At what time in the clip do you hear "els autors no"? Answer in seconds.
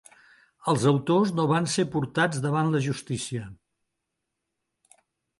0.71-1.43